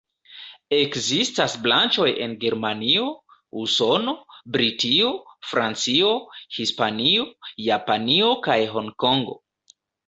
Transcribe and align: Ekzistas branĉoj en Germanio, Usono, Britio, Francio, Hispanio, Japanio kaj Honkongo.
Ekzistas 0.77 1.53
branĉoj 1.65 2.07
en 2.27 2.33
Germanio, 2.45 3.05
Usono, 3.65 4.17
Britio, 4.57 5.13
Francio, 5.53 6.13
Hispanio, 6.59 7.31
Japanio 7.71 8.37
kaj 8.49 8.59
Honkongo. 8.77 9.41